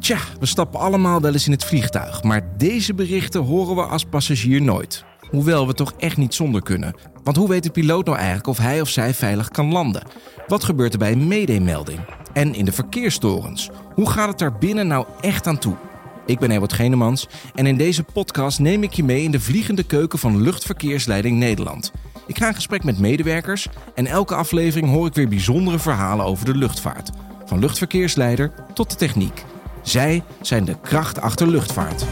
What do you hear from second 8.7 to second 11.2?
of zij veilig kan landen? Wat gebeurt er bij